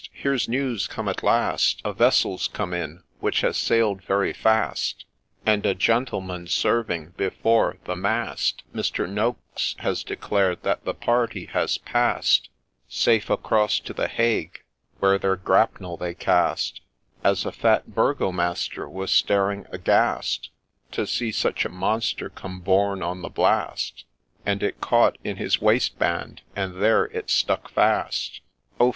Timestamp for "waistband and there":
25.61-27.05